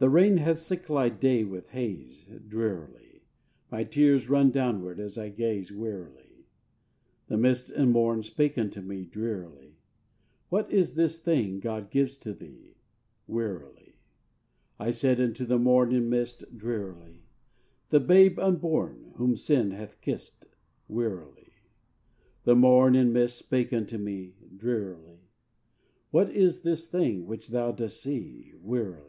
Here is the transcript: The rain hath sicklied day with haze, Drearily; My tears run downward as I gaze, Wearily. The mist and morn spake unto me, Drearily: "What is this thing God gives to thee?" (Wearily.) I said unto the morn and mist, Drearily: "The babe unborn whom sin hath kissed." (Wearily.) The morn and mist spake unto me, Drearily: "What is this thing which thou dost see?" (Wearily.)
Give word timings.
The 0.00 0.08
rain 0.08 0.36
hath 0.36 0.60
sicklied 0.60 1.18
day 1.18 1.42
with 1.42 1.70
haze, 1.70 2.30
Drearily; 2.46 3.24
My 3.68 3.82
tears 3.82 4.28
run 4.30 4.52
downward 4.52 5.00
as 5.00 5.18
I 5.18 5.28
gaze, 5.28 5.72
Wearily. 5.72 6.46
The 7.26 7.36
mist 7.36 7.72
and 7.72 7.90
morn 7.90 8.22
spake 8.22 8.56
unto 8.56 8.80
me, 8.80 9.04
Drearily: 9.06 9.80
"What 10.50 10.70
is 10.70 10.94
this 10.94 11.20
thing 11.20 11.58
God 11.58 11.90
gives 11.90 12.16
to 12.18 12.32
thee?" 12.32 12.76
(Wearily.) 13.26 13.96
I 14.78 14.92
said 14.92 15.20
unto 15.20 15.44
the 15.44 15.58
morn 15.58 15.92
and 15.92 16.08
mist, 16.08 16.44
Drearily: 16.56 17.24
"The 17.90 17.98
babe 17.98 18.38
unborn 18.38 19.14
whom 19.16 19.34
sin 19.36 19.72
hath 19.72 20.00
kissed." 20.00 20.46
(Wearily.) 20.86 21.54
The 22.44 22.54
morn 22.54 22.94
and 22.94 23.12
mist 23.12 23.36
spake 23.36 23.72
unto 23.72 23.98
me, 23.98 24.36
Drearily: 24.56 25.32
"What 26.12 26.30
is 26.30 26.62
this 26.62 26.88
thing 26.88 27.26
which 27.26 27.48
thou 27.48 27.72
dost 27.72 28.00
see?" 28.00 28.54
(Wearily.) 28.62 29.06